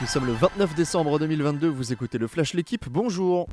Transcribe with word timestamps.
Nous 0.00 0.06
sommes 0.06 0.26
le 0.26 0.32
29 0.32 0.76
décembre 0.76 1.18
2022, 1.18 1.66
vous 1.66 1.92
écoutez 1.92 2.18
le 2.18 2.28
Flash 2.28 2.54
L'équipe, 2.54 2.88
bonjour 2.88 3.48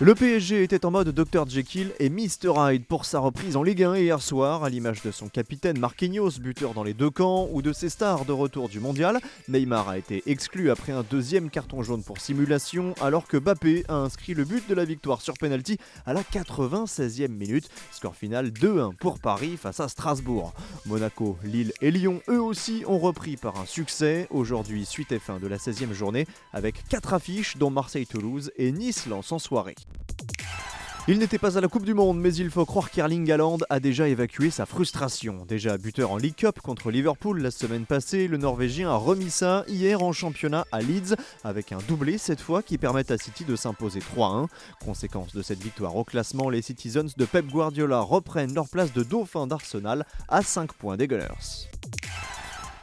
le 0.00 0.14
PSG 0.16 0.64
était 0.64 0.84
en 0.84 0.90
mode 0.90 1.10
Dr 1.10 1.48
Jekyll 1.48 1.92
et 2.00 2.10
Mr 2.10 2.52
Hyde 2.56 2.84
pour 2.84 3.04
sa 3.04 3.20
reprise 3.20 3.56
en 3.56 3.62
Ligue 3.62 3.84
1 3.84 3.96
hier 3.96 4.20
soir, 4.20 4.64
à 4.64 4.68
l'image 4.68 5.02
de 5.02 5.12
son 5.12 5.28
capitaine 5.28 5.78
Marquinhos, 5.78 6.40
buteur 6.40 6.74
dans 6.74 6.82
les 6.82 6.94
deux 6.94 7.10
camps, 7.10 7.48
ou 7.52 7.62
de 7.62 7.72
ses 7.72 7.88
stars 7.90 8.24
de 8.24 8.32
retour 8.32 8.68
du 8.68 8.80
mondial. 8.80 9.20
Neymar 9.48 9.88
a 9.88 9.96
été 9.96 10.24
exclu 10.26 10.72
après 10.72 10.90
un 10.90 11.04
deuxième 11.08 11.48
carton 11.48 11.84
jaune 11.84 12.02
pour 12.02 12.18
simulation, 12.18 12.94
alors 13.00 13.28
que 13.28 13.36
Bappé 13.36 13.84
a 13.86 13.94
inscrit 13.94 14.34
le 14.34 14.44
but 14.44 14.68
de 14.68 14.74
la 14.74 14.84
victoire 14.84 15.22
sur 15.22 15.34
penalty 15.34 15.78
à 16.06 16.12
la 16.12 16.22
96e 16.22 17.28
minute. 17.28 17.70
Score 17.92 18.16
final 18.16 18.48
2-1 18.48 18.96
pour 18.96 19.20
Paris 19.20 19.56
face 19.56 19.78
à 19.78 19.86
Strasbourg. 19.86 20.54
Monaco, 20.86 21.38
Lille 21.44 21.72
et 21.80 21.92
Lyon, 21.92 22.20
eux 22.28 22.42
aussi, 22.42 22.82
ont 22.88 22.98
repris 22.98 23.36
par 23.36 23.60
un 23.60 23.66
succès. 23.66 24.26
Aujourd'hui, 24.30 24.86
suite 24.86 25.12
et 25.12 25.20
fin 25.20 25.38
de 25.38 25.46
la 25.46 25.58
16e 25.58 25.92
journée, 25.92 26.26
avec 26.52 26.82
4 26.88 27.14
affiches, 27.14 27.56
dont 27.58 27.70
Marseille-Toulouse 27.70 28.50
et 28.56 28.72
Nice-Lens 28.72 29.30
en 29.30 29.38
soirée. 29.38 29.76
Il 31.06 31.18
n'était 31.18 31.36
pas 31.36 31.58
à 31.58 31.60
la 31.60 31.68
Coupe 31.68 31.84
du 31.84 31.92
Monde, 31.92 32.18
mais 32.18 32.34
il 32.34 32.48
faut 32.48 32.64
croire 32.64 32.90
qu'Erling 32.90 33.30
Haaland 33.30 33.58
a 33.68 33.78
déjà 33.78 34.08
évacué 34.08 34.48
sa 34.48 34.64
frustration. 34.64 35.44
Déjà 35.46 35.76
buteur 35.76 36.10
en 36.10 36.16
League 36.16 36.34
Cup 36.34 36.60
contre 36.62 36.90
Liverpool 36.90 37.42
la 37.42 37.50
semaine 37.50 37.84
passée, 37.84 38.26
le 38.26 38.38
Norvégien 38.38 38.88
a 38.88 38.96
remis 38.96 39.28
ça 39.28 39.64
hier 39.68 40.02
en 40.02 40.12
championnat 40.12 40.64
à 40.72 40.80
Leeds, 40.80 41.14
avec 41.44 41.72
un 41.72 41.78
doublé 41.88 42.16
cette 42.16 42.40
fois 42.40 42.62
qui 42.62 42.78
permet 42.78 43.12
à 43.12 43.18
City 43.18 43.44
de 43.44 43.54
s'imposer 43.54 44.00
3-1. 44.00 44.46
Conséquence 44.82 45.34
de 45.34 45.42
cette 45.42 45.62
victoire 45.62 45.94
au 45.94 46.04
classement, 46.04 46.48
les 46.48 46.62
Citizens 46.62 47.12
de 47.14 47.24
Pep 47.26 47.48
Guardiola 47.48 48.00
reprennent 48.00 48.54
leur 48.54 48.70
place 48.70 48.94
de 48.94 49.02
dauphin 49.02 49.46
d'Arsenal 49.46 50.06
à 50.28 50.40
5 50.40 50.72
points 50.72 50.96
des 50.96 51.06
Gunners. 51.06 51.68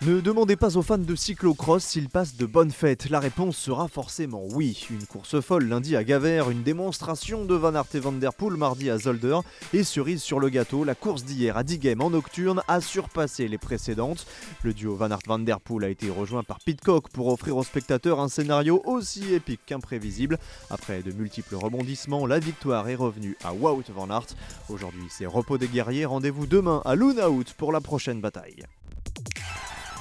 Ne 0.04 0.20
demandez 0.20 0.56
pas 0.56 0.78
aux 0.78 0.82
fans 0.82 0.98
de 0.98 1.16
cyclocross 1.16 1.84
s'ils 1.84 2.10
passent 2.10 2.36
de 2.36 2.48
bonnes 2.48 2.72
fêtes. 2.72 3.12
La 3.12 3.20
réponse 3.20 3.56
sera 3.56 3.88
forcément 3.88 4.48
oui. 4.50 4.88
Une 4.90 5.06
course 5.06 5.40
folle 5.42 5.66
lundi 5.66 5.96
à 5.96 6.04
Gavert, 6.04 6.50
une 6.50 6.64
démonstration 6.64 7.46
de 7.46 7.54
Van 7.54 7.76
Aert 7.76 7.86
et 7.94 8.00
Van 8.00 8.12
Der 8.12 8.34
Poel 8.34 8.58
mardi 8.58 8.90
à 8.90 8.98
Zolder 8.98 9.38
et 9.74 9.84
cerise 9.84 10.24
sur 10.24 10.40
le 10.40 10.50
gâteau, 10.50 10.84
la 10.84 10.96
course 10.96 11.24
d'hier 11.24 11.56
à 11.56 11.62
Diegem 11.62 12.02
en 12.02 12.10
nocturne 12.10 12.64
a 12.68 12.82
surpassé 12.82 13.48
les 13.48 13.60
précédentes. 13.60 14.26
Le 14.64 14.74
duo 14.74 14.96
Van 14.96 15.12
Aert 15.12 15.20
Van 15.28 15.38
Der 15.38 15.62
Poel 15.62 15.84
a 15.84 15.90
été 15.90 16.10
rejoint 16.10 16.44
par 16.44 16.58
Pitcock 16.66 17.12
pour 17.12 17.28
offrir 17.28 17.56
aux 17.56 17.64
spectateurs 17.64 18.20
un 18.20 18.28
scénario 18.28 18.82
aussi 18.86 19.36
épique 19.36 19.62
qu'imprévisible. 19.68 20.40
Après 20.72 21.04
de 21.04 21.12
multiples 21.12 21.58
rebondissements, 21.58 22.26
la 22.26 22.40
victoire 22.40 22.90
est 22.90 22.96
revenue 22.96 23.38
à 23.44 23.54
Wout 23.54 23.84
Van 23.94 24.10
Aert. 24.10 24.34
Aujourd'hui, 24.68 25.06
c'est 25.12 25.28
repos 25.28 25.60
des 25.60 25.68
guerriers. 25.68 26.06
Rendez-vous 26.06 26.48
demain 26.48 26.82
à 26.86 26.96
Lunaout 26.96 27.54
pour 27.56 27.72
la 27.72 27.82
prochaine 27.82 28.20
bataille. 28.20 28.66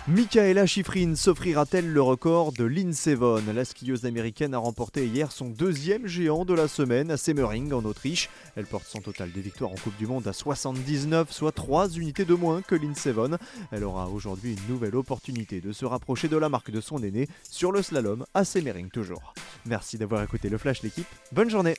Michaela 0.08 0.66
Schifrin 0.66 1.14
s'offrira-t-elle 1.14 1.92
le 1.92 2.00
record 2.00 2.52
de 2.52 2.64
l'Insevon 2.64 3.42
La 3.54 3.66
skieuse 3.66 4.06
américaine 4.06 4.54
a 4.54 4.58
remporté 4.58 5.06
hier 5.06 5.30
son 5.30 5.50
deuxième 5.50 6.06
géant 6.06 6.46
de 6.46 6.54
la 6.54 6.68
semaine 6.68 7.10
à 7.10 7.18
Semmering 7.18 7.72
en 7.74 7.84
Autriche. 7.84 8.30
Elle 8.56 8.64
porte 8.64 8.86
son 8.86 9.00
total 9.00 9.30
de 9.30 9.40
victoires 9.40 9.70
en 9.70 9.74
Coupe 9.74 9.96
du 9.98 10.06
Monde 10.06 10.26
à 10.26 10.32
79, 10.32 11.30
soit 11.30 11.52
3 11.52 11.90
unités 11.90 12.24
de 12.24 12.34
moins 12.34 12.62
que 12.62 12.74
l'Insevon. 12.74 13.36
Elle 13.70 13.84
aura 13.84 14.08
aujourd'hui 14.08 14.54
une 14.54 14.74
nouvelle 14.74 14.96
opportunité 14.96 15.60
de 15.60 15.70
se 15.70 15.84
rapprocher 15.84 16.28
de 16.28 16.36
la 16.38 16.48
marque 16.48 16.70
de 16.70 16.80
son 16.80 17.02
aîné 17.02 17.28
sur 17.48 17.70
le 17.70 17.82
slalom 17.82 18.24
à 18.32 18.44
Semmering 18.44 18.88
toujours. 18.88 19.34
Merci 19.66 19.98
d'avoir 19.98 20.22
écouté 20.22 20.48
le 20.48 20.56
Flash 20.56 20.82
l'équipe, 20.82 21.08
bonne 21.30 21.50
journée 21.50 21.76